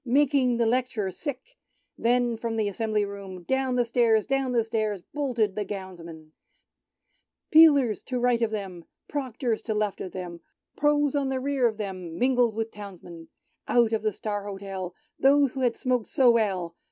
[0.03, 1.59] Making the Lect'rer sick—
[1.99, 6.31] Then from the Assembly Room, Down the stairs, down the stairs, Boiled the Gownsmen!
[7.51, 8.85] Peelers to right of them.
[9.07, 10.39] Proctors to left of them,
[10.75, 12.17] Pro's on the rear of them.
[12.17, 13.27] Mingled with Townsmen!
[13.67, 16.75] Out of the "Star Hotel," Those who had smoked so well.